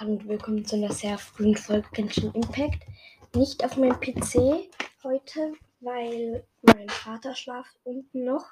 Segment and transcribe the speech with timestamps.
[0.00, 2.86] Hallo und willkommen zu einer sehr frühen Folge Genshin Impact.
[3.34, 4.66] Nicht auf meinem PC
[5.04, 8.46] heute, weil mein Vater schlaft unten noch.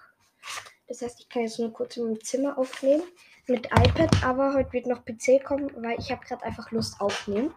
[0.88, 3.02] Das heißt, ich kann jetzt nur kurz in meinem Zimmer aufnehmen
[3.46, 7.54] mit iPad, aber heute wird noch PC kommen, weil ich habe gerade einfach Lust aufnehmen.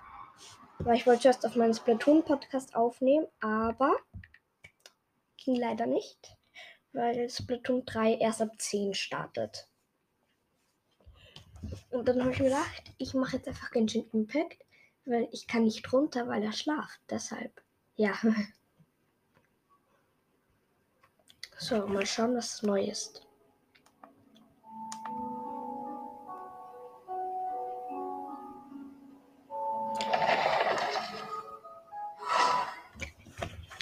[0.79, 3.97] Weil ich wollte erst auf meinen Splatoon-Podcast aufnehmen, aber
[5.35, 6.37] ging leider nicht,
[6.93, 9.67] weil Splatoon 3 erst ab 10 startet.
[11.91, 14.63] Und dann habe ich mir gedacht, ich mache jetzt einfach Genshin Impact,
[15.05, 16.99] weil ich kann nicht runter, weil er schlaft.
[17.09, 17.61] Deshalb,
[17.95, 18.13] ja.
[21.57, 23.21] So, mal schauen, was neu ist.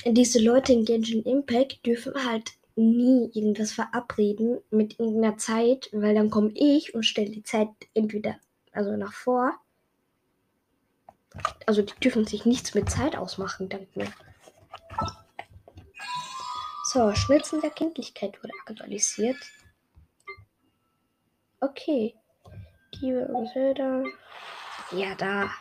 [0.05, 6.29] Diese Leute in Genshin Impact dürfen halt nie irgendwas verabreden mit irgendeiner Zeit, weil dann
[6.29, 8.37] komme ich und stelle die Zeit entweder
[8.71, 9.53] also nach vor.
[11.65, 14.11] Also die dürfen sich nichts mit Zeit ausmachen, dank mir.
[16.91, 19.37] So, Schnitzen der Kindlichkeit wurde aktualisiert.
[21.61, 22.15] Okay.
[22.95, 24.03] Die Zelda.
[24.91, 25.51] Ja, da.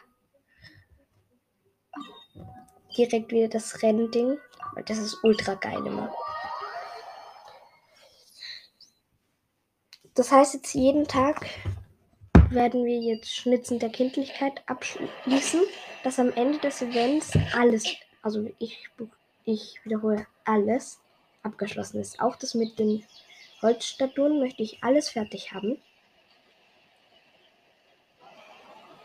[2.97, 4.39] Direkt wieder das Rennding.
[4.87, 6.15] Das ist ultra geil immer.
[10.19, 11.47] Das heißt jetzt jeden Tag
[12.51, 15.61] werden wir jetzt Schnitzen der Kindlichkeit abschließen,
[16.03, 17.85] dass am Ende des Events alles,
[18.21, 18.89] also ich,
[19.45, 20.99] ich wiederhole, alles
[21.45, 22.21] abgeschlossen ist.
[22.21, 23.05] Auch das mit den
[23.63, 25.81] Holzstatuen möchte ich alles fertig haben.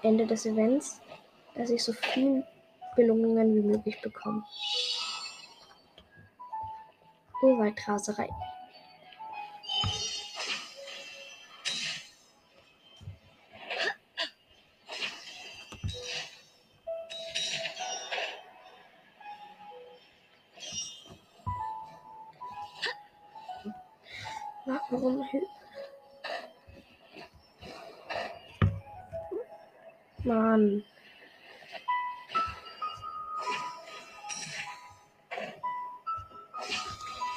[0.01, 0.99] Ende des Events,
[1.53, 2.43] dass ich so viel
[2.95, 4.43] Belohnungen wie möglich bekomme.
[7.43, 7.59] Oh,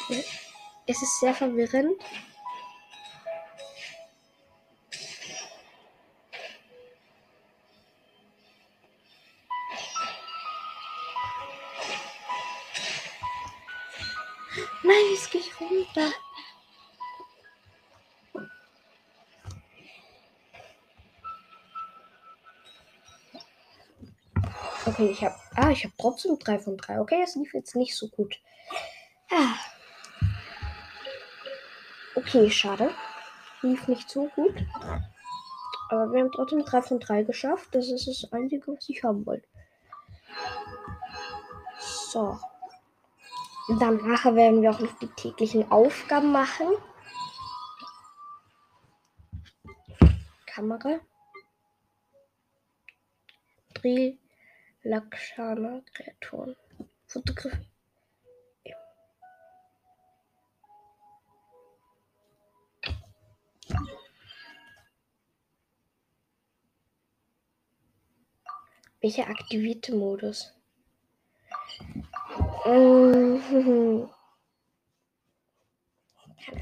[0.08, 2.00] Es ist sehr verwirrend.
[14.84, 16.12] Nein, jetzt gehe ich runter.
[24.86, 25.34] Okay, ich habe.
[25.56, 27.00] Ah, ich habe trotzdem 3 von 3.
[27.00, 28.40] Okay, es lief jetzt nicht so gut.
[32.36, 32.90] Okay, schade.
[33.62, 34.54] Lief nicht so gut.
[35.88, 37.74] Aber wir haben trotzdem 3 von 3 geschafft.
[37.74, 39.48] Das ist das Einzige, was ich haben wollte.
[41.78, 42.38] So.
[43.80, 46.66] Danach werden wir auch noch die täglichen Aufgaben machen.
[50.44, 51.00] Kamera.
[53.72, 54.18] Dreh
[54.82, 56.54] Lakshana-Kreaturen.
[57.06, 57.75] Fotografie.
[69.06, 70.52] Welcher aktivierte Modus?
[72.64, 74.10] Keine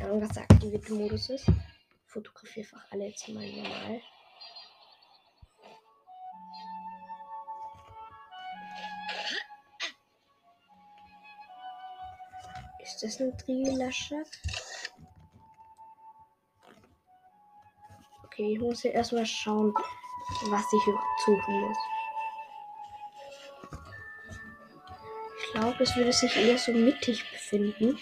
[0.02, 1.46] Ahnung, was der aktivierte Modus ist.
[2.04, 4.02] Fotografiere einfach alle jetzt mal normal.
[12.82, 14.26] Ist das ein Trilaschak?
[18.24, 19.72] Okay, ich muss hier erstmal schauen,
[20.50, 20.82] was ich
[21.24, 21.78] suchen muss.
[25.54, 27.98] Glaube, es würde sich eher so mittig befinden.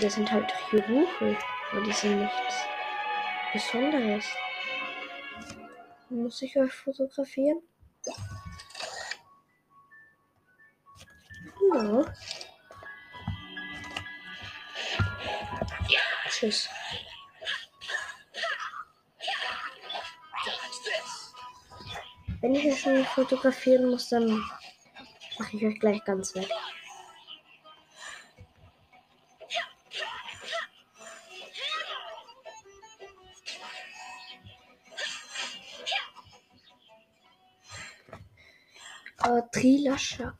[0.00, 1.36] Das sind halt Hierurche,
[1.72, 2.54] aber die sind nichts
[3.52, 4.24] Besonderes.
[6.08, 7.60] Muss ich euch fotografieren?
[11.74, 12.04] Ja.
[16.28, 16.68] Tschüss.
[22.50, 24.26] Wenn ich euch schon fotografieren muss, dann
[25.38, 26.48] mache ich euch gleich ganz weg.
[39.52, 40.34] Trilaschak.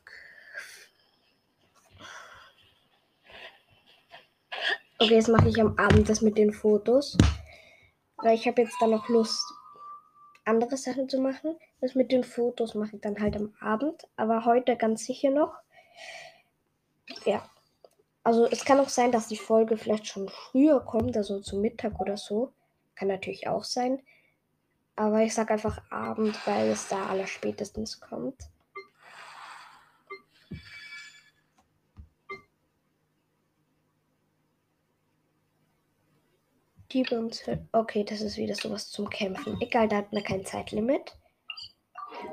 [4.99, 7.17] Okay, jetzt mache ich am Abend das mit den Fotos.
[8.17, 9.45] Weil ich habe jetzt dann noch Lust,
[10.43, 11.55] andere Sachen zu machen.
[11.81, 14.07] Das mit den Fotos mache ich dann halt am Abend.
[14.15, 15.55] Aber heute ganz sicher noch.
[17.25, 17.49] Ja.
[18.23, 21.99] Also es kann auch sein, dass die Folge vielleicht schon früher kommt, also zu Mittag
[21.99, 22.53] oder so.
[22.93, 23.99] Kann natürlich auch sein.
[24.95, 28.37] Aber ich sage einfach Abend, weil es da aller spätestens kommt.
[36.91, 39.59] Diebe und Okay, das ist wieder sowas zum Kämpfen.
[39.61, 41.17] Egal, da hat man kein Zeitlimit.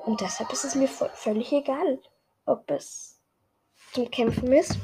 [0.04, 1.98] Und deshalb ist es mir völlig egal,
[2.46, 3.20] ob es
[3.92, 4.78] zum Kämpfen ist.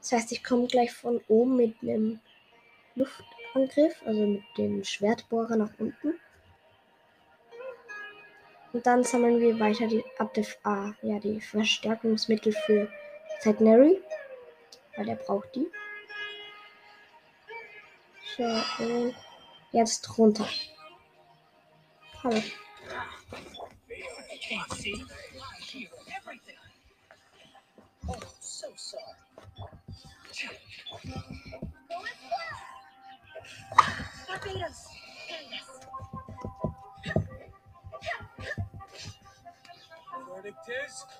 [0.00, 2.20] Das heißt, ich komme gleich von oben mit einem
[2.94, 6.20] Luftangriff, also mit dem Schwertbohrer nach unten.
[8.72, 12.88] Und dann sammeln wir weiter die Abdef A, ja, die Verstärkungsmittel für
[13.40, 14.00] Zagneri,
[14.96, 15.70] weil der braucht die.
[18.38, 19.14] Und
[19.72, 20.48] jetzt runter.
[22.22, 22.42] Hallo.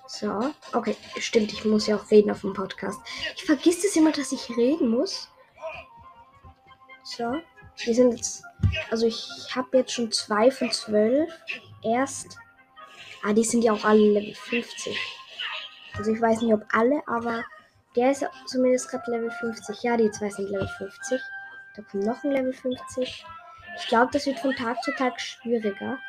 [0.07, 2.99] So, okay, stimmt, ich muss ja auch reden auf dem Podcast.
[3.35, 5.29] Ich vergiss es immer, dass ich reden muss.
[7.17, 7.39] So,
[7.85, 8.43] wir sind jetzt,
[8.89, 11.31] also ich habe jetzt schon zwei von zwölf.
[11.83, 12.37] Erst,
[13.23, 14.97] ah, die sind ja auch alle Level 50.
[15.95, 17.43] Also ich weiß nicht, ob alle, aber
[17.95, 19.83] der ist zumindest gerade Level 50.
[19.83, 21.21] Ja, die zwei sind Level 50.
[21.75, 23.25] Da kommt noch ein Level 50.
[23.77, 25.99] Ich glaube, das wird von Tag zu Tag schwieriger.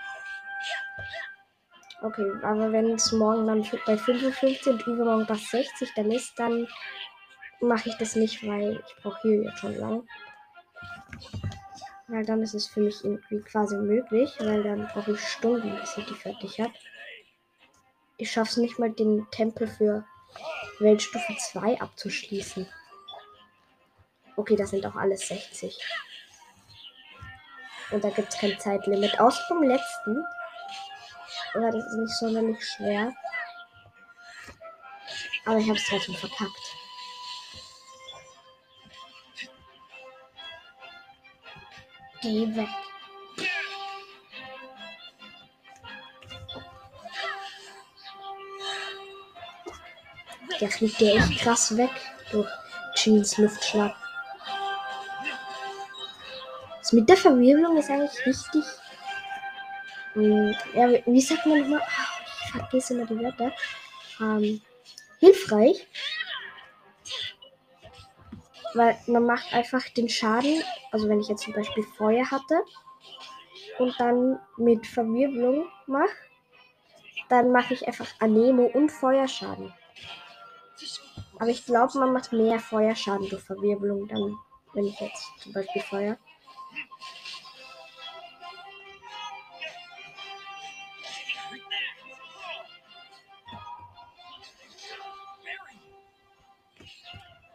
[2.01, 6.67] Okay, aber wenn es morgen dann bei 55 und übermorgen bei 60 dann ist, dann
[7.61, 10.07] mache ich das nicht, weil ich brauche hier jetzt schon lang.
[12.09, 15.97] Weil dann ist es für mich irgendwie quasi möglich, weil dann brauche ich Stunden, bis
[15.97, 16.73] ich die fertig habe.
[18.17, 20.05] Ich schaffe es nicht mal, den Tempel für
[20.79, 22.69] Weltstufe 2 abzuschließen.
[24.37, 25.79] Okay, das sind auch alles 60.
[27.91, 29.19] Und da gibt es kein Zeitlimit.
[29.21, 30.25] Außer beim letzten.
[31.55, 33.13] Oder das ist nicht sonderlich schwer.
[35.47, 36.84] Aber ich habe es trotzdem verkackt.
[42.25, 42.69] Geh weg.
[50.59, 51.91] Der fliegt ja echt krass weg
[52.33, 52.49] durch
[52.95, 53.95] Jeans Luftschlag.
[56.79, 58.65] Das mit der Verwirbelung ist eigentlich richtig
[60.17, 61.83] ähm, ja, wie sagt man nochmal?
[62.45, 63.53] Ich vergesse immer die Wörter.
[64.21, 64.61] Ähm,
[65.19, 65.87] hilfreich.
[68.75, 70.63] Weil man macht einfach den Schaden,
[70.95, 72.55] also wenn ich jetzt zum Beispiel Feuer hatte
[73.81, 76.15] und dann mit Verwirbelung mache,
[77.29, 79.75] dann mache ich einfach Anemo und Feuerschaden.
[81.41, 84.37] Aber ich glaube, man macht mehr Feuerschaden durch Verwirbelung dann,
[84.73, 86.17] wenn ich jetzt zum Beispiel Feuer.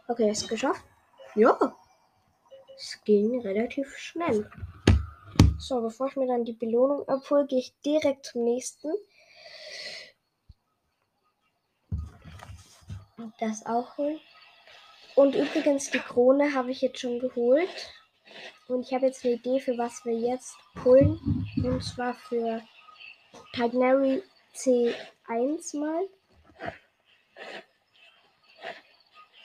[0.08, 0.84] Okay, ist geschafft.
[1.36, 1.56] Ja.
[2.82, 4.50] Es ging relativ schnell.
[5.58, 8.90] So, bevor ich mir dann die Belohnung abhole, gehe ich direkt zum nächsten.
[13.38, 14.18] Das auch holen.
[15.14, 17.92] Und übrigens, die Krone habe ich jetzt schon geholt.
[18.66, 21.20] Und ich habe jetzt eine Idee, für was wir jetzt holen.
[21.62, 22.62] Und zwar für
[23.52, 24.22] Tagnary
[24.54, 26.08] C1 mal.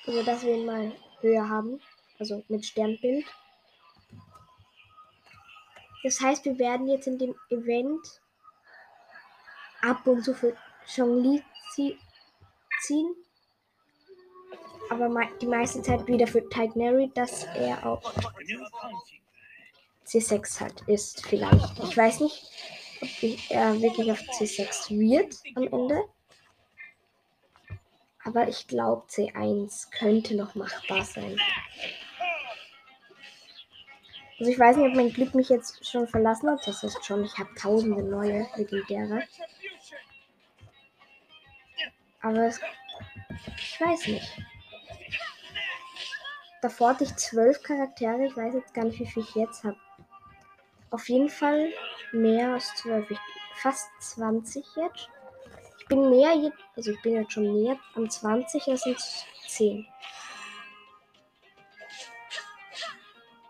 [0.06, 1.82] Also, dass wir ihn mal höher haben.
[2.20, 3.26] Also mit Sternbild.
[6.04, 8.22] Das heißt, wir werden jetzt in dem Event
[9.82, 10.56] ab und zu für
[10.88, 13.16] Chongli ziehen.
[14.90, 15.10] Aber
[15.42, 18.14] die meiste Zeit wieder für Tignary, dass er auch
[20.06, 21.80] C6 hat, ist vielleicht.
[21.84, 22.44] Ich weiß nicht,
[23.02, 26.04] ob er wirklich auf C6 wird am Ende.
[28.24, 31.40] Aber ich glaube, C1 könnte noch machbar sein.
[34.38, 36.68] Also ich weiß nicht, ob mein Glück mich jetzt schon verlassen hat.
[36.68, 39.24] Das ist schon, ich habe tausende neue legendäre.
[42.22, 42.60] Aber es,
[43.58, 44.38] ich weiß nicht.
[46.62, 48.26] Davor hatte ich zwölf Charaktere.
[48.26, 49.78] Ich weiß jetzt gar nicht, wie viel ich jetzt habe.
[50.90, 51.72] Auf jeden Fall
[52.12, 53.08] mehr als zwölf.
[53.56, 55.10] Fast 20 jetzt
[55.80, 59.00] Ich bin näher, also ich bin jetzt schon näher an 20, das sind
[59.48, 59.88] 10.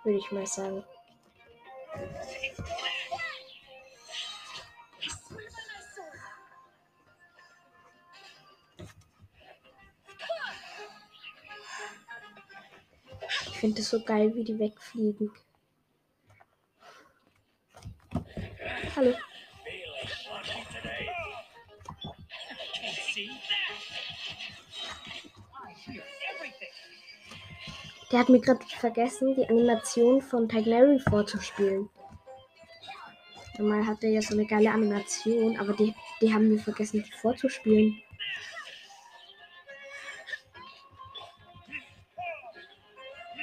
[0.05, 0.83] Würde ich mal sagen.
[13.29, 15.31] Ich finde es so geil, wie die wegfliegen.
[18.95, 19.15] Hallo.
[28.15, 31.89] Der hat mir gerade vergessen, die Animation von Tignary vorzuspielen.
[33.57, 37.11] Normal hat er ja so eine geile Animation, aber die, die haben wir vergessen die
[37.11, 38.01] vorzuspielen.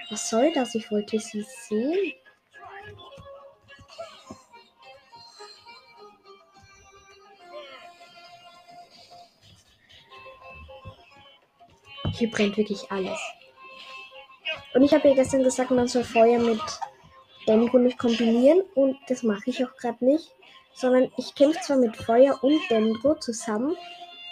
[0.08, 0.74] Was soll das?
[0.74, 2.14] Ich wollte sie sehen.
[12.14, 13.20] Hier brennt wirklich alles.
[14.74, 16.60] Und ich habe ja gestern gesagt, man soll Feuer mit
[17.46, 18.62] Dendro nicht kombinieren.
[18.74, 20.34] Und das mache ich auch gerade nicht.
[20.74, 23.76] Sondern ich kämpfe zwar mit Feuer und Dendro zusammen.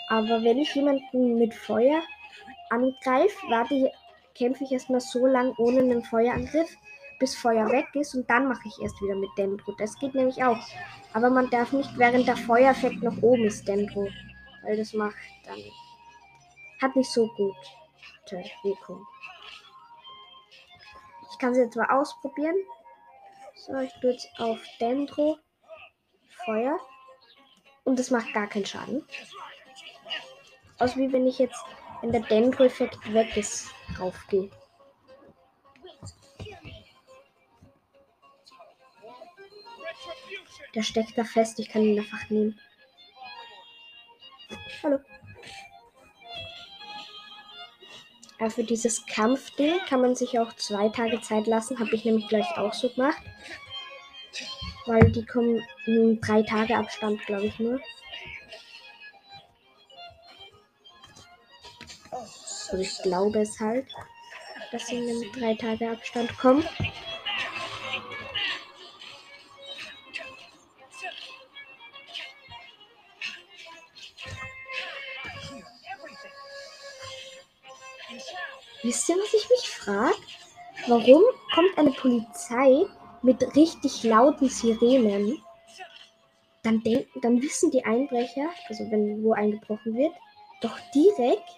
[0.09, 2.03] Aber wenn ich jemanden mit Feuer
[2.71, 3.93] angreife, warte,
[4.35, 6.75] kämpfe ich erstmal so lang ohne einen Feuerangriff,
[7.19, 8.15] bis Feuer weg ist.
[8.15, 9.73] Und dann mache ich erst wieder mit Dendro.
[9.73, 10.59] Das geht nämlich auch.
[11.13, 14.09] Aber man darf nicht während der Feuereffekt noch oben ist Dendro.
[14.65, 15.59] Weil das macht dann.
[16.81, 19.05] Hat nicht so gute Wirkung
[21.41, 22.55] kann sie jetzt mal ausprobieren.
[23.57, 25.39] So, ich tue jetzt auf Dendro
[26.45, 26.79] Feuer.
[27.85, 29.05] Und das macht gar keinen Schaden.
[30.79, 31.65] Aus wie wenn ich jetzt,
[32.03, 34.51] wenn der Dendro-Effekt weg ist, raufgehe.
[40.75, 42.59] Der steckt da fest, ich kann ihn einfach nehmen.
[44.83, 44.99] Hallo.
[48.49, 51.79] Für dieses Kampfding kann man sich auch zwei Tage Zeit lassen.
[51.79, 53.23] Habe ich nämlich gleich auch so gemacht.
[54.87, 57.81] Weil die kommen in drei Tage Abstand, glaube ich nur.
[62.13, 63.87] Also ich glaube es halt,
[64.73, 66.65] dass sie in drei Tage Abstand kommen.
[79.91, 80.15] Frage?
[80.87, 81.23] Warum
[81.55, 82.87] kommt eine Polizei
[83.23, 85.43] mit richtig lauten Sirenen?
[86.63, 90.13] Dann, denken, dann wissen die Einbrecher, also wenn wo eingebrochen wird,
[90.61, 91.49] doch direkt,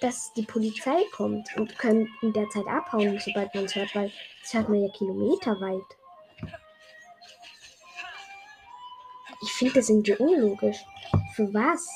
[0.00, 4.12] dass die Polizei kommt und können in der Zeit abhauen, sobald man es hört, weil
[4.42, 5.82] das hört man ja kilometerweit.
[9.42, 10.84] Ich finde das irgendwie unlogisch.
[11.34, 11.86] Für was?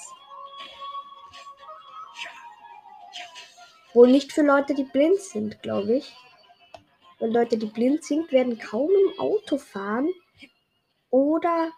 [3.94, 6.14] Wohl nicht für Leute, die blind sind, glaube ich.
[7.18, 10.08] Weil Leute, die blind sind, werden kaum im Auto fahren
[11.10, 11.72] oder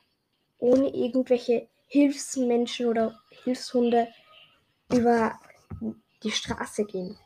[0.58, 4.08] ohne irgendwelche Hilfsmenschen oder Hilfshunde
[4.92, 5.38] über
[6.22, 7.18] die Straße gehen.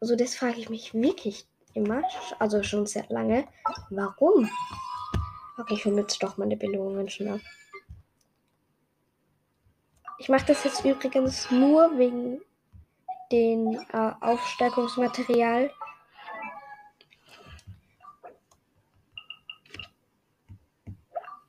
[0.00, 2.02] Also das frage ich mich wirklich immer,
[2.38, 3.46] also schon sehr lange.
[3.90, 4.50] Warum?
[5.58, 7.40] Okay, ich hole jetzt doch meine Belohnungen schon ab.
[10.20, 12.42] Ich mache das jetzt übrigens nur wegen
[13.32, 15.72] den äh, Aufstärkungsmaterial.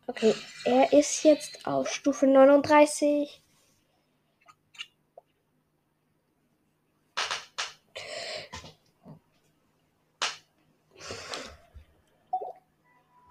[0.08, 3.44] Okay, er ist jetzt auf Stufe 39.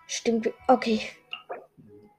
[0.07, 1.01] Stimmt, okay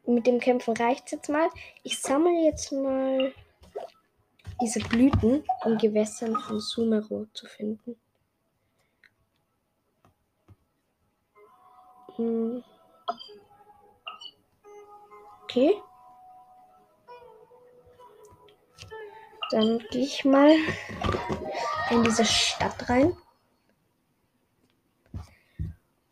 [0.06, 1.50] mit dem Kämpfen reicht es jetzt mal.
[1.84, 3.34] Ich sammle jetzt mal
[4.62, 7.96] diese Blüten, um Gewässern von Sumero zu finden.
[12.16, 12.64] Hm.
[15.44, 15.74] Okay.
[19.50, 20.56] Dann gehe ich mal
[21.90, 23.18] in diese Stadt rein.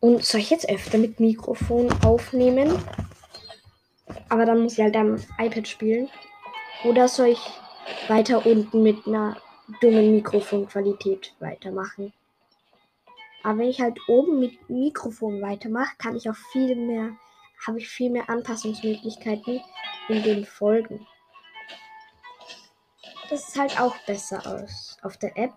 [0.02, 2.84] Und soll ich jetzt öfter mit Mikrofon aufnehmen?
[4.30, 6.10] Aber dann muss ich halt am iPad spielen.
[6.84, 7.42] Oder soll ich
[8.08, 9.38] weiter unten mit einer
[9.82, 12.14] dummen Mikrofonqualität weitermachen?
[13.44, 17.12] Aber wenn ich halt oben mit Mikrofon weitermache, kann ich auch viel mehr,
[17.66, 19.62] habe ich viel mehr Anpassungsmöglichkeiten
[20.10, 21.06] in den Folgen.
[23.30, 25.54] Das ist halt auch besser aus auf der App.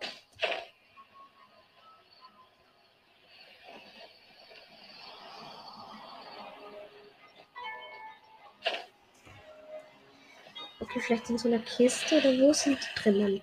[10.93, 13.43] Okay, vielleicht in so einer Kiste oder wo sind die drinnen?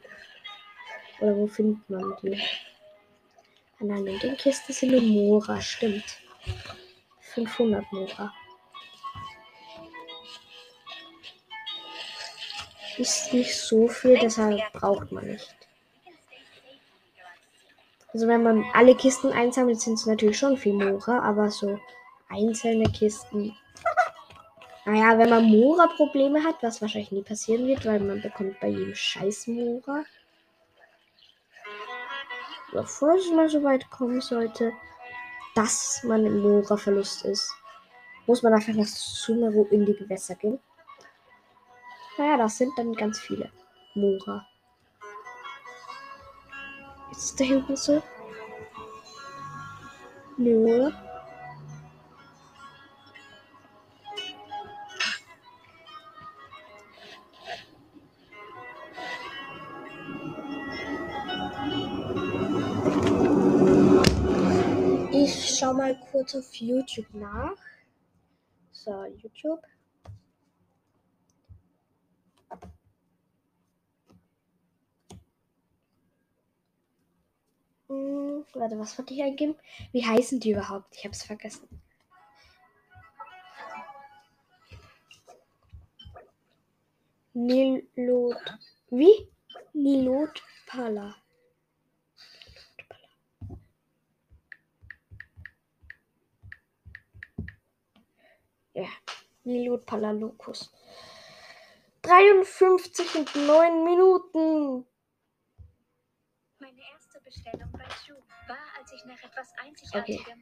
[1.19, 2.39] Oder wo findet man die?
[3.79, 6.03] Ah nein, in den Kisten sind nur Mora, stimmt.
[7.33, 8.31] 500 Mora.
[12.99, 15.55] Ist nicht so viel, deshalb braucht man nicht.
[18.13, 21.79] Also wenn man alle Kisten einsammelt, sind es natürlich schon viel Mora, aber so
[22.27, 23.55] einzelne Kisten.
[24.89, 28.95] Naja, wenn man Mora-Probleme hat, was wahrscheinlich nie passieren wird, weil man bekommt bei jedem
[28.95, 30.03] Scheiß Mora.
[32.71, 34.73] Bevor es mal so weit kommen sollte,
[35.53, 37.53] dass man im Mora-Verlust ist,
[38.25, 40.59] muss man einfach nach Sumeru in die Gewässer gehen.
[42.17, 43.51] Naja, das sind dann ganz viele
[43.93, 44.47] Mora.
[47.11, 48.01] Ist es da hinten so?
[50.37, 50.87] Nö.
[50.87, 51.08] Ich schau
[65.79, 67.55] mal kurz auf YouTube nach.
[68.73, 69.61] So, YouTube.
[77.87, 79.55] Hm, warte, was wollte ich eingeben?
[79.93, 80.93] Wie heißen die überhaupt?
[80.97, 81.69] Ich hab's vergessen.
[87.33, 88.35] Nilot.
[88.89, 89.29] Wie?
[89.71, 91.15] Nilot Pala.
[98.79, 98.87] Ja,
[99.43, 100.71] Nilot Palalokus.
[102.01, 104.85] 53 und 9 Minuten.
[106.59, 108.15] Meine erste Bestellung bei Schuh
[108.47, 110.41] war, als ich nach etwas Einzigartigem.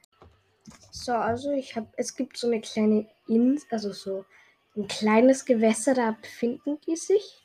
[0.91, 4.23] So, also ich habe, es gibt so eine kleine Insel, also so
[4.75, 7.43] ein kleines Gewässer, da befinden die sich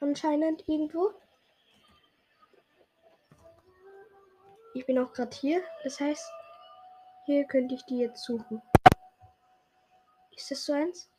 [0.00, 1.10] anscheinend irgendwo.
[4.72, 6.26] Ich bin auch gerade hier, das heißt,
[7.26, 8.62] hier könnte ich die jetzt suchen.
[10.36, 11.10] Ist das so eins?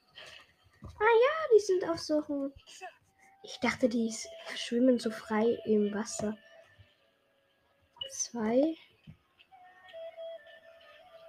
[0.84, 2.52] Ah ja, die sind auf so.
[3.44, 4.14] Ich dachte, die
[4.56, 6.38] schwimmen so frei im Wasser.
[8.10, 8.76] Zwei.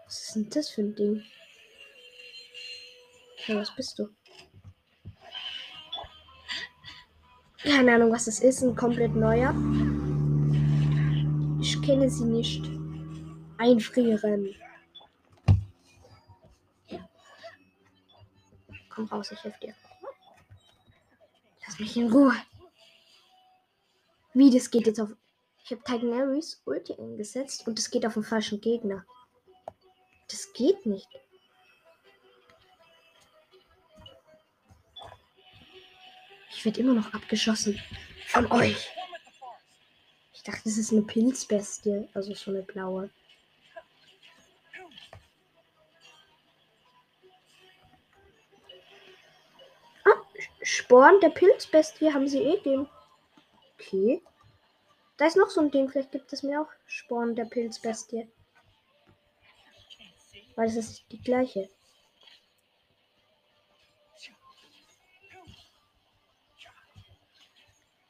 [0.06, 1.24] Was ist denn das für ein Ding?
[3.46, 4.08] Ja, was bist du?
[7.62, 8.62] Keine Ahnung, was das ist.
[8.62, 9.54] Ein komplett neuer.
[11.60, 12.64] Ich kenne sie nicht.
[13.58, 14.54] Einfrieren.
[18.94, 19.74] Komm raus, ich helfe dir.
[21.66, 22.34] Lass mich in Ruhe.
[24.34, 25.10] Wie, das geht jetzt auf.
[25.64, 29.04] Ich habe Tignaris Ulti eingesetzt und es geht auf den falschen Gegner.
[30.28, 31.08] Das geht nicht.
[36.50, 37.80] Ich werde immer noch abgeschossen.
[38.28, 38.90] Von euch.
[40.32, 42.08] Ich dachte, das ist eine Pilzbestie.
[42.14, 43.10] Also so eine blaue.
[50.64, 52.88] Sporn der Pilzbestie haben sie eh den.
[53.74, 54.22] Okay.
[55.18, 55.90] Da ist noch so ein Ding.
[55.90, 58.32] Vielleicht gibt es mir auch Sporn der Pilzbestie.
[60.56, 61.68] Weil es ist die gleiche.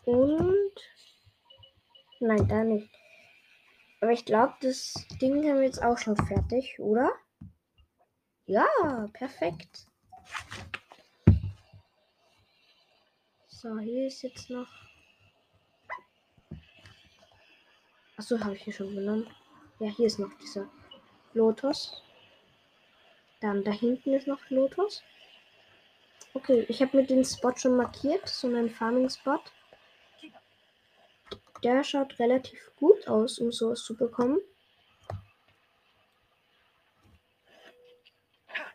[0.04, 0.74] Und.
[2.20, 2.88] Nein, da nicht.
[4.00, 7.10] Aber ich glaube, das Ding haben wir jetzt auch schon fertig, oder?
[8.46, 9.86] Ja, perfekt.
[13.64, 14.68] So, hier ist jetzt noch.
[18.18, 19.26] Achso, habe ich hier schon genommen.
[19.78, 20.68] Ja, hier ist noch dieser
[21.32, 22.02] Lotus.
[23.40, 25.02] Dann da hinten ist noch Lotus.
[26.34, 29.40] Okay, ich habe mir den Spot schon markiert, so einen Farming-Spot.
[31.62, 34.40] Der schaut relativ gut aus, um sowas zu bekommen.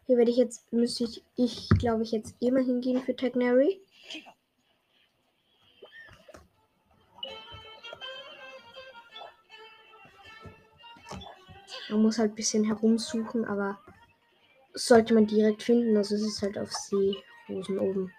[0.07, 3.79] Hier werde ich jetzt, müsste ich, ich glaube ich, jetzt immer hingehen für Tagnary.
[11.89, 13.79] Man muss halt ein bisschen herumsuchen, aber
[14.73, 15.97] sollte man direkt finden.
[15.97, 18.13] Also es ist halt auf Seerosen oben.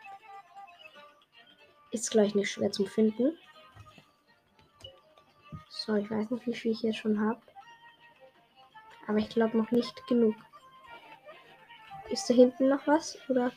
[1.92, 3.36] Ist gleich nicht schwer zum Finden.
[5.68, 7.40] So, ich weiß nicht, wie viel ich hier schon habe.
[9.06, 10.34] Aber ich glaube noch nicht genug.
[12.10, 13.18] Ist da hinten noch was?
[13.28, 13.52] Oder?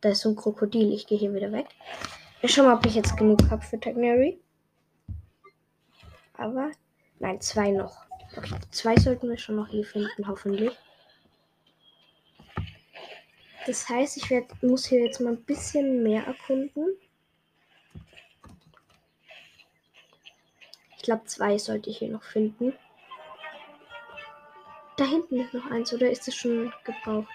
[0.00, 0.92] Da ist so ein Krokodil.
[0.92, 1.68] Ich gehe hier wieder weg.
[2.40, 4.40] Ich schau mal, ob ich jetzt genug habe für Tagnary.
[6.34, 6.70] Aber.
[7.20, 8.06] Nein, zwei noch.
[8.36, 10.76] Okay, zwei sollten wir schon noch hier finden, hoffentlich.
[13.66, 16.96] Das heißt, ich werd, muss hier jetzt mal ein bisschen mehr erkunden.
[20.96, 22.72] Ich glaube, zwei sollte ich hier noch finden.
[24.96, 27.28] Da hinten ist noch eins, oder ist es schon gebraucht?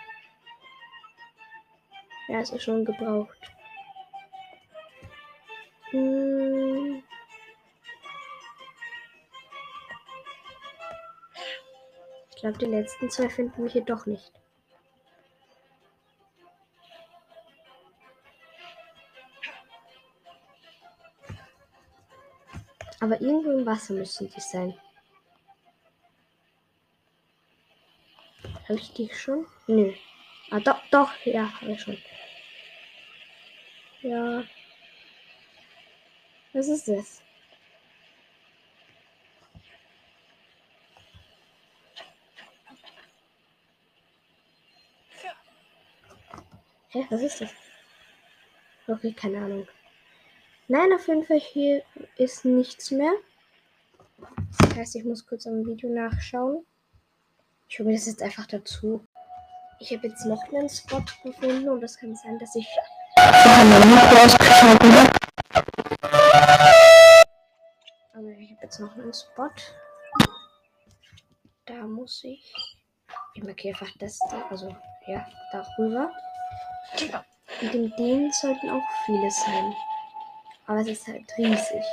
[2.28, 3.38] Ja, es ist schon gebraucht.
[5.92, 7.04] Hm.
[12.44, 14.34] Glaube, die letzten zwei finden wir hier doch nicht.
[23.00, 24.78] Aber irgendwo im Wasser müssen die sein.
[28.68, 29.48] Habe ich die schon?
[29.68, 29.94] Nö.
[30.52, 31.98] Ah, doch, doch, ja, habe ich schon.
[34.02, 34.44] Ja.
[36.52, 37.23] Was ist das?
[46.94, 47.50] Hä, was ist das?
[48.88, 49.68] Okay, keine Ahnung.
[50.68, 51.82] Nein, auf jeden Fall hier
[52.18, 53.14] ist nichts mehr.
[54.60, 56.64] Das heißt, ich muss kurz am Video nachschauen.
[57.68, 59.04] Ich hole mir das jetzt einfach dazu.
[59.80, 62.68] Ich habe jetzt noch einen Spot gefunden und es kann sein, dass ich.
[68.14, 69.50] Aber ich habe jetzt noch einen Spot.
[71.66, 72.54] Da muss ich.
[73.34, 74.76] Ich markiere einfach das da, also
[75.08, 76.12] ja, darüber.
[77.62, 79.76] Und in denen sollten auch viele sein.
[80.68, 81.84] Aber es ist halt riesig.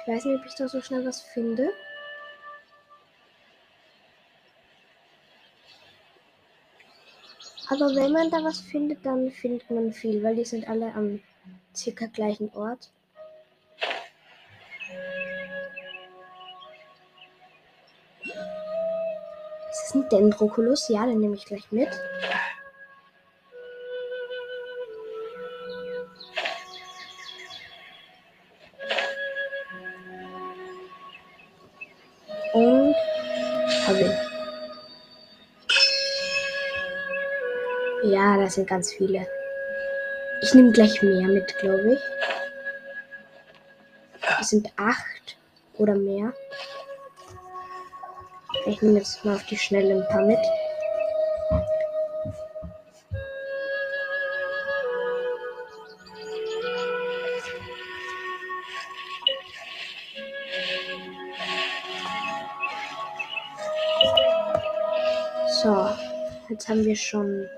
[0.00, 1.72] Ich weiß nicht, ob ich da so schnell was finde.
[7.68, 11.22] Aber wenn man da was findet, dann findet man viel, weil die sind alle am
[11.74, 12.90] circa gleichen Ort.
[19.70, 20.88] Ist das ein Dendroculus?
[20.88, 21.88] Ja, den nehme ich gleich mit.
[38.04, 39.24] Ja, das sind ganz viele.
[40.42, 42.00] Ich nehme gleich mehr mit, glaube ich.
[44.40, 45.38] Es sind acht
[45.78, 46.32] oder mehr.
[48.66, 50.38] Ich nehme jetzt mal auf die Schnelle ein paar mit.
[65.62, 65.88] So,
[66.48, 67.48] jetzt haben wir schon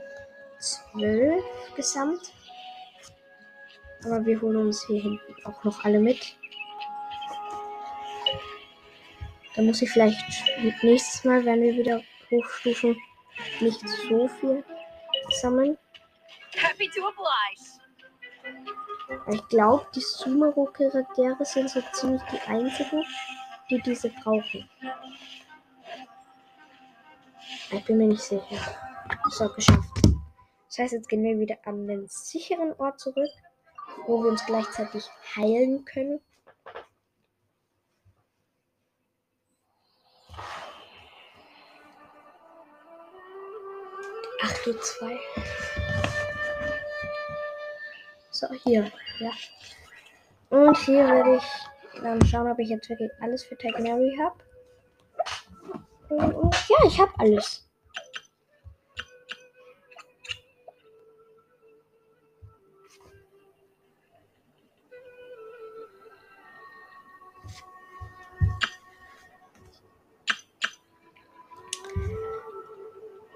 [0.94, 2.32] zwölf gesamt.
[4.04, 6.36] Aber wir holen uns hier hinten auch noch alle mit.
[9.56, 10.20] Dann muss ich vielleicht
[10.82, 12.96] nächstes Mal, wenn wir wieder hochstufen,
[13.60, 14.64] nicht so viel
[15.40, 15.78] sammeln.
[16.56, 17.74] Happy to oblige.
[19.32, 23.04] Ich glaube, die Sumeru-Charaktere sind so ziemlich die einzigen,
[23.70, 24.68] die diese brauchen.
[27.70, 28.58] Ich bin mir nicht sicher.
[29.30, 29.93] So, geschafft.
[30.74, 33.30] Das heißt, jetzt gehen wir wieder an den sicheren Ort zurück,
[34.08, 36.20] wo wir uns gleichzeitig heilen können.
[44.42, 45.16] Acht Uhr zwei.
[48.32, 48.90] So, hier.
[49.20, 49.30] Ja.
[50.50, 54.42] Und hier werde ich dann schauen, ob ich jetzt wirklich alles für Tag Mary habe.
[56.68, 57.63] Ja, ich habe alles.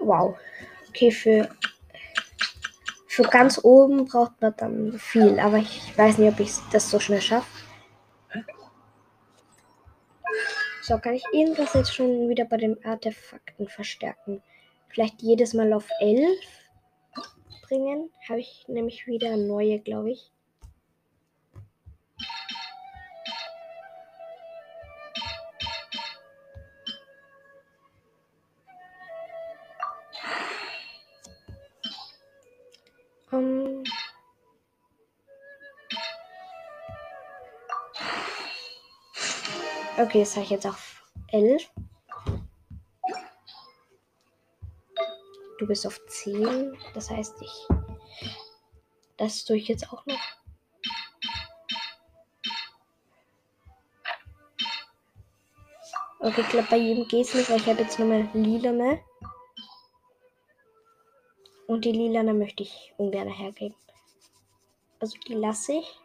[0.09, 0.35] Wow.
[0.89, 1.49] Okay, für,
[3.05, 6.99] für ganz oben braucht man dann viel, aber ich weiß nicht, ob ich das so
[6.99, 7.47] schnell schaffe.
[10.81, 14.41] So, kann ich irgendwas jetzt schon wieder bei den Artefakten verstärken?
[14.87, 16.27] Vielleicht jedes Mal auf 11
[17.67, 18.09] bringen?
[18.27, 20.31] Habe ich nämlich wieder neue, glaube ich.
[39.99, 41.69] Okay, das habe ich jetzt auf 11.
[45.57, 46.77] Du bist auf 10.
[46.93, 47.67] Das heißt, ich.
[49.17, 50.21] Das tue ich jetzt auch noch.
[56.21, 58.99] Okay, ich glaube, bei jedem geht es nicht, weil ich habe jetzt nochmal lila mehr.
[61.67, 63.75] Und die lilane möchte ich ungern hergeben.
[65.01, 65.99] Also die lasse ich.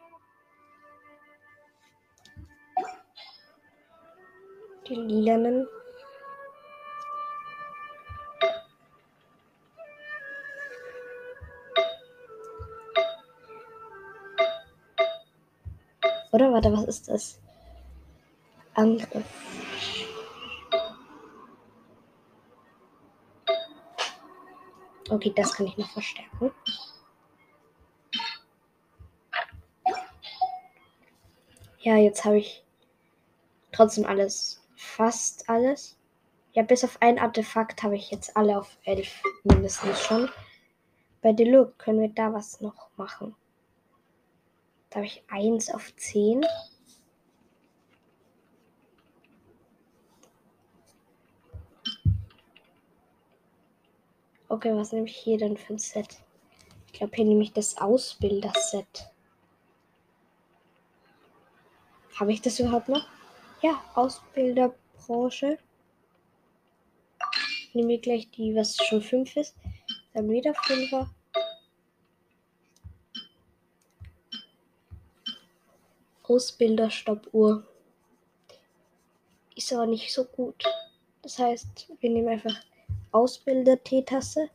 [4.87, 5.67] Die lilanen.
[16.31, 17.39] Oder warte, was ist das?
[18.73, 19.23] Angriff.
[25.09, 26.51] Okay, das kann ich noch verstärken.
[31.79, 32.65] Ja, jetzt habe ich
[33.71, 35.97] trotzdem alles, fast alles.
[36.53, 40.29] Ja, bis auf ein Artefakt habe ich jetzt alle auf 11 mindestens schon.
[41.21, 43.35] Bei Deluxe können wir da was noch machen.
[44.89, 46.45] Da habe ich 1 auf 10.
[54.47, 56.19] Okay, was nehme ich hier denn für ein Set?
[56.87, 59.11] Ich glaube, hier nehme ich das Ausbilder-Set.
[62.17, 63.14] Habe ich das überhaupt noch?
[63.65, 65.57] Ja, Ausbilderbranche.
[67.73, 69.55] Nehmen wir gleich die, was schon 5 ist.
[70.13, 71.07] Dann wieder 5er.
[76.21, 77.67] Ausbilderstoppuhr.
[79.55, 80.63] Ist aber nicht so gut.
[81.23, 82.55] Das heißt, wir nehmen einfach
[83.13, 84.47] Ausbilder-Teetasse.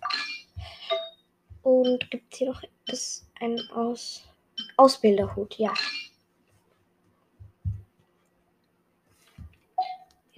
[1.65, 4.23] Und gibt es hier noch das, ein Aus
[4.77, 5.75] Ausbilderhut, ja.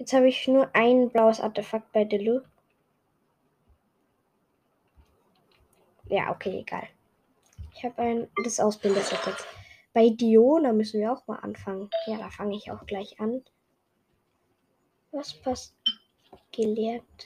[0.03, 2.41] Jetzt habe ich nur ein blaues Artefakt bei Delu.
[6.09, 6.89] Ja, okay, egal.
[7.73, 9.47] Ich habe ein das Ausbilderset jetzt.
[9.93, 11.89] Bei Diona müssen wir auch mal anfangen.
[12.05, 13.45] Ja, da fange ich auch gleich an.
[15.13, 15.73] Was passt?
[16.51, 17.25] Gelehrt.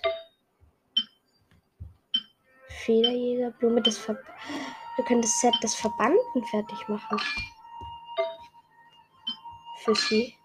[2.68, 4.20] Federjäger, Blume des Ver
[4.98, 7.18] Wir können das Set des Verbanden fertig machen.
[9.80, 10.36] Für sie.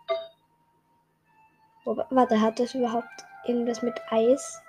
[1.94, 4.62] Oh, warte, hat das überhaupt irgendwas mit Eis?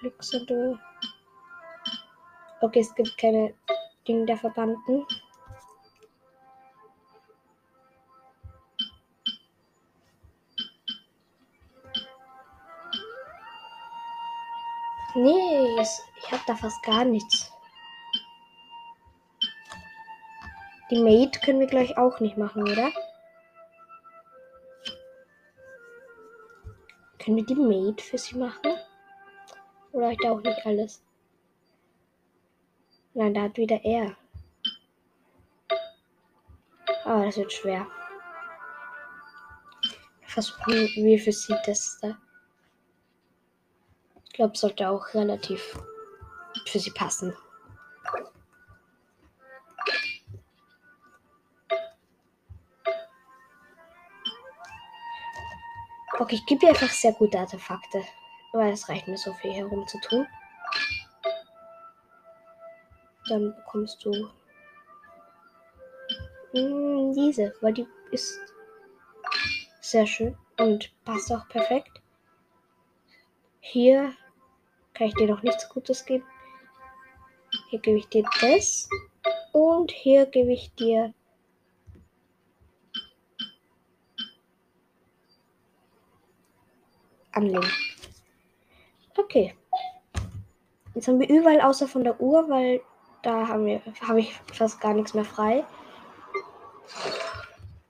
[0.00, 0.80] Glücksende.
[2.60, 3.54] Okay, es gibt keine
[4.08, 5.06] Dinge der Verbanden.
[15.14, 15.76] Nee,
[16.36, 17.52] ich da fast gar nichts.
[20.90, 22.92] Die Mate können wir gleich auch nicht machen, oder?
[27.18, 28.76] Können wir die Mate für sie machen?
[29.92, 31.02] Oder ich da auch nicht alles?
[33.14, 34.16] Nein, da hat wieder er.
[37.04, 37.86] Aber das wird schwer.
[40.26, 42.16] Versuchen wir für sie das da.
[44.24, 45.78] Ich glaube, sollte auch relativ
[46.72, 47.36] für sie passen.
[56.18, 58.02] Okay, ich gebe dir einfach sehr gute Artefakte.
[58.54, 60.26] Weil es reicht mir so viel herum zu tun.
[63.28, 64.10] Dann bekommst du
[66.52, 68.38] mh, diese, weil die ist
[69.80, 72.02] sehr schön und passt auch perfekt.
[73.60, 74.12] Hier
[74.92, 76.26] kann ich dir noch nichts Gutes geben.
[77.72, 78.86] Hier gebe ich dir das.
[79.52, 81.14] Und hier gebe ich dir
[87.32, 87.66] Anlegen.
[89.16, 89.54] Okay.
[90.94, 92.82] Jetzt haben wir überall außer von der Uhr, weil
[93.22, 95.64] da haben wir, habe ich fast gar nichts mehr frei.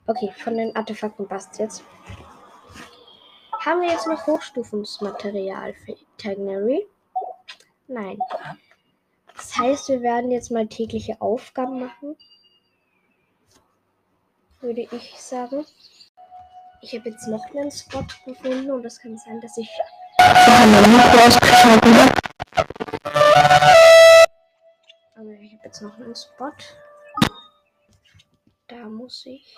[0.07, 1.83] Okay, von den Artefakten passt jetzt.
[3.65, 6.87] Haben wir jetzt noch Hochstufungsmaterial für Itinerary?
[7.89, 8.17] Nein.
[9.43, 12.15] Das heißt, wir werden jetzt mal tägliche Aufgaben machen.
[14.61, 15.65] Würde ich sagen.
[16.81, 19.69] Ich habe jetzt noch einen Spot gefunden und es kann sein, dass ich.
[20.17, 20.61] Also
[25.31, 26.53] ich habe jetzt noch einen Spot.
[28.69, 29.53] Da muss ich.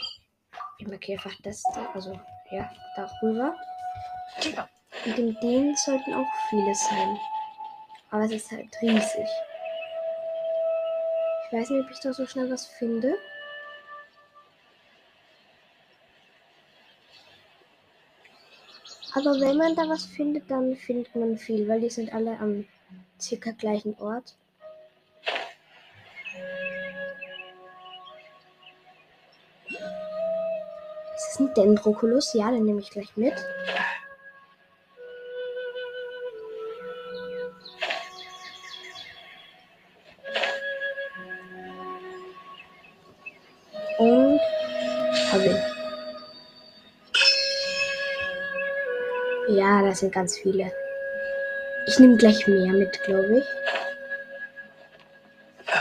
[0.80, 2.19] Ich markiere einfach das da, also
[2.50, 3.56] ja, darüber.
[5.06, 7.19] Und in denen sollten auch viele sein.
[8.10, 9.28] Aber es ist halt riesig.
[11.55, 13.17] Weiß nicht, ob ich da so schnell was finde.
[19.13, 22.67] Aber wenn man da was findet, dann findet man viel, weil die sind alle am
[23.21, 24.35] circa gleichen Ort.
[31.15, 32.33] Ist das ein Dendroculus?
[32.33, 33.35] Ja, den nehme ich gleich mit.
[49.95, 50.69] Das sind ganz viele.
[51.88, 53.45] Ich nehme gleich mehr mit, glaube ich.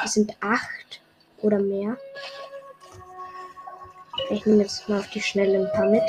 [0.05, 1.03] Es sind acht
[1.39, 1.97] oder mehr.
[4.31, 6.05] Ich nehme jetzt mal auf die Schnelle ein paar mit.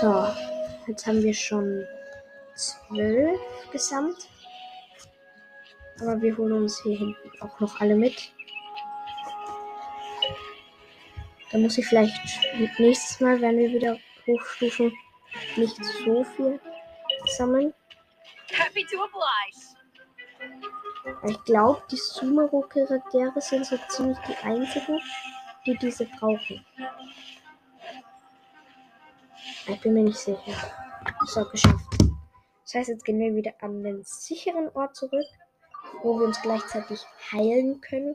[0.00, 0.26] So,
[0.86, 1.86] jetzt haben wir schon
[2.58, 3.40] zwölf
[3.70, 4.28] gesamt.
[6.00, 8.32] Aber wir holen uns hier hinten auch noch alle mit.
[11.50, 12.14] Dann muss ich vielleicht
[12.78, 14.92] nächstes Mal, wenn wir wieder hochstufen,
[15.56, 16.60] nicht so viel
[17.36, 17.72] sammeln.
[18.50, 19.78] Happy to oblige.
[21.26, 25.00] Ich glaube, die Sumeru-Charaktere sind so ziemlich die einzigen,
[25.64, 26.64] die diese brauchen.
[29.66, 30.38] Ich bin mir nicht sicher.
[31.26, 32.07] So, geschafft.
[32.68, 35.24] Das heißt, jetzt gehen wir wieder an den sicheren Ort zurück,
[36.02, 37.00] wo wir uns gleichzeitig
[37.32, 38.14] heilen können.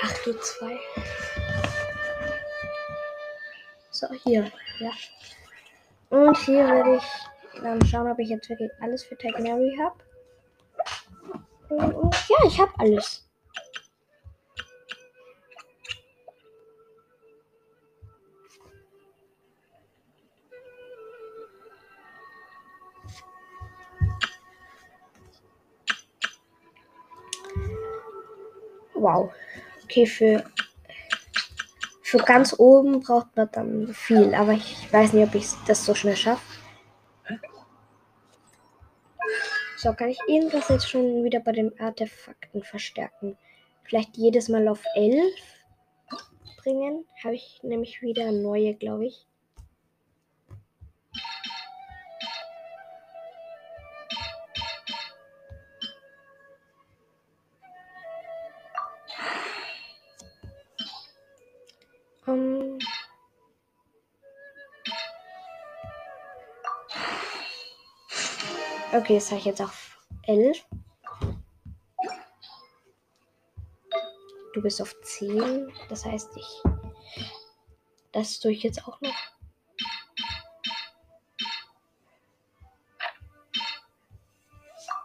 [0.00, 0.78] Acht Uhr zwei.
[3.90, 4.50] So, hier.
[4.78, 4.90] Ja.
[6.08, 9.98] Und hier werde ich dann schauen, ob ich jetzt wirklich alles für Tag Mary habe.
[11.68, 13.30] Ja, ich habe alles.
[29.02, 29.32] Wow.
[29.82, 30.44] Okay, für,
[32.02, 35.92] für ganz oben braucht man dann viel, aber ich weiß nicht, ob ich das so
[35.92, 36.42] schnell schaffe.
[39.76, 43.36] So, kann ich irgendwas jetzt schon wieder bei den Artefakten verstärken?
[43.82, 45.34] Vielleicht jedes Mal auf 11
[46.62, 47.04] bringen?
[47.24, 49.26] Habe ich nämlich wieder neue, glaube ich.
[69.02, 70.64] Okay, das habe ich jetzt auf 11.
[74.54, 75.72] Du bist auf 10.
[75.88, 76.62] Das heißt, ich.
[78.12, 79.14] Das tue ich jetzt auch noch.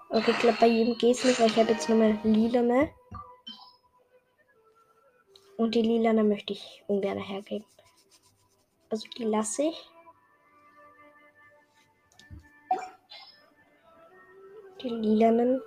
[0.10, 2.92] Okay, ich glaube, bei jedem geht es nicht, weil ich habe jetzt nochmal lila, ne?
[5.58, 7.66] Und die lilane möchte ich ungern hergeben.
[8.90, 9.90] Also die lasse ich.
[14.82, 15.62] Die lilanen.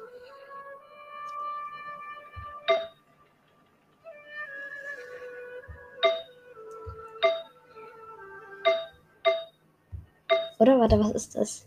[10.58, 11.66] Oder warte, was ist das?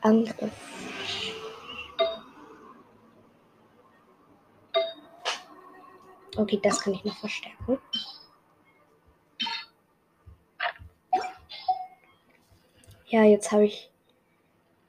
[0.00, 0.50] Angriff.
[6.36, 7.78] Okay, das kann ich noch verstärken.
[13.08, 13.90] Ja, jetzt habe ich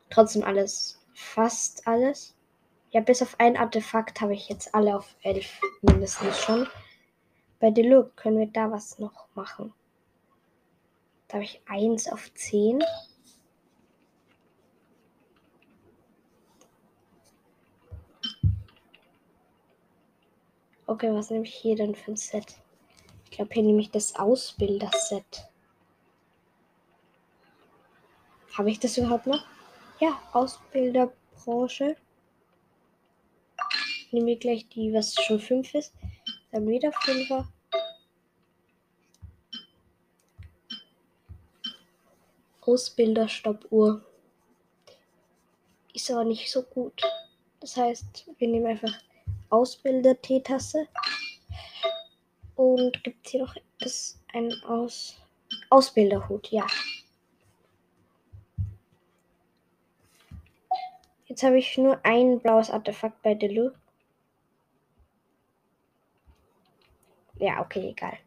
[0.10, 2.36] trotzdem alles, fast alles.
[2.90, 6.68] Ja, bis auf ein Artefakt habe ich jetzt alle auf 11 mindestens schon.
[7.60, 9.74] Bei Deluxe können wir da was noch machen.
[11.28, 12.84] Da habe ich 1 auf 10.
[20.88, 22.58] Okay, was nehme ich hier denn für ein Set?
[23.26, 25.48] Ich glaube, hier nehme ich das Ausbilder-Set.
[28.58, 29.51] Habe ich das überhaupt noch?
[30.02, 31.96] Ja, Ausbilderbranche.
[34.10, 35.94] Nehme ich gleich die, was schon 5 ist.
[36.52, 37.46] Dann wieder 5er.
[42.62, 44.04] Ausbilderstoppuhr.
[45.94, 47.00] Ist aber nicht so gut.
[47.60, 48.98] Das heißt, wir nehmen einfach
[49.52, 50.88] Ausbilder-Teetasse.
[52.56, 55.16] Und gibt es hier noch das, ein Aus
[55.70, 56.52] Ausbilderhut?
[56.52, 56.66] Ja.
[61.32, 63.72] Jetzt habe ich nur ein blaues Artefakt bei Delu.
[67.36, 68.18] Ja, okay, egal.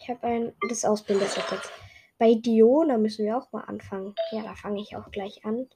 [0.00, 1.70] Ich habe ein das Ausbilderset jetzt.
[2.18, 4.12] Bei Diona müssen wir auch mal anfangen.
[4.32, 5.68] Ja, da fange ich auch gleich an.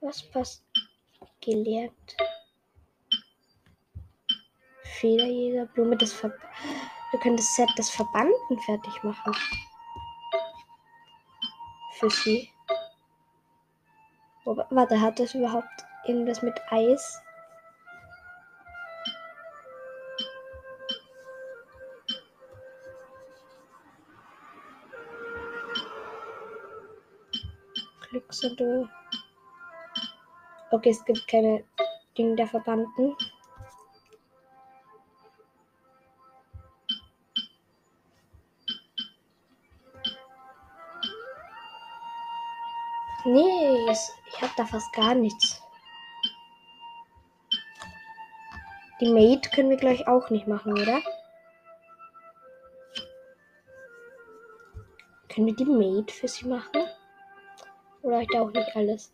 [0.00, 0.64] Was passt?
[1.40, 2.16] Gelehrt.
[4.82, 6.34] Federjäger, Blume des Ver
[7.12, 9.36] Wir können das Set des Verbanden fertig machen.
[11.92, 12.50] Für sie.
[14.44, 15.66] Warte, hat das überhaupt
[16.06, 17.22] irgendwas mit Eis?
[28.08, 28.88] Glücksritter.
[30.72, 31.64] Okay, es gibt keine
[32.16, 33.16] Dinge der Verbanden.
[43.24, 43.86] Nee,
[44.40, 45.62] ich habe da fast gar nichts.
[48.98, 51.02] Die Maid können wir gleich auch nicht machen, oder?
[55.28, 56.86] Können wir die Maid für sie machen?
[58.00, 59.12] Oder ich auch nicht alles?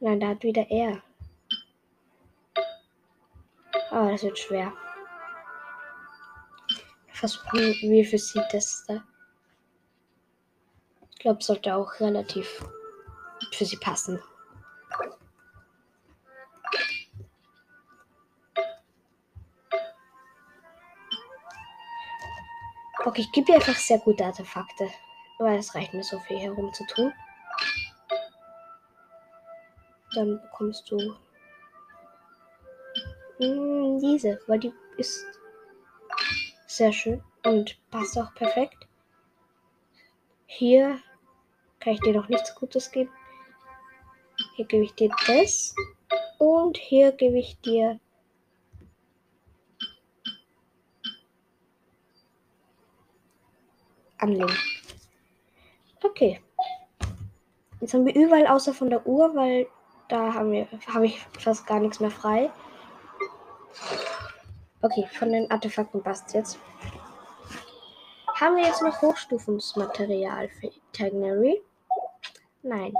[0.00, 1.02] Nein, da hat wieder er.
[3.90, 4.74] Aber das wird schwer.
[7.12, 9.02] Versuchen wir für sie das da.
[11.12, 12.62] Ich glaube, sollte auch relativ
[13.52, 14.22] für sie passen.
[23.04, 24.90] Okay, ich gebe dir einfach sehr gute Artefakte.
[25.38, 27.12] Weil es reicht mir so viel herumzutun.
[30.14, 31.14] Dann bekommst du
[33.38, 35.24] hm, diese, weil die ist
[36.66, 38.88] sehr schön und passt auch perfekt.
[40.46, 40.98] Hier
[41.80, 43.10] kann ich dir noch nichts Gutes geben.
[44.56, 45.74] Hier gebe ich dir das.
[46.38, 48.00] Und hier gebe ich dir
[54.16, 54.56] Anlegen.
[56.02, 56.40] Okay.
[57.80, 59.66] Jetzt haben wir überall außer von der Uhr, weil
[60.08, 62.50] da haben wir, habe ich fast gar nichts mehr frei.
[64.80, 66.58] Okay, von den Artefakten passt jetzt.
[68.40, 71.60] Haben wir jetzt noch Hochstufungsmaterial für Itinerary?
[72.62, 72.94] Nein.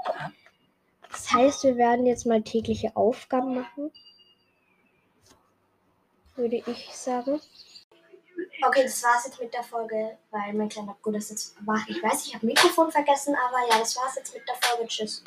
[1.27, 3.91] Das heißt, wir werden jetzt mal tägliche Aufgaben machen.
[6.37, 7.41] Würde ich sagen.
[8.65, 11.85] Okay, das war's jetzt mit der Folge, weil mein kleiner Bruder ist jetzt wach.
[11.89, 14.87] Ich weiß, ich habe Mikrofon vergessen, aber ja, das war's jetzt mit der Folge.
[14.87, 15.25] Tschüss.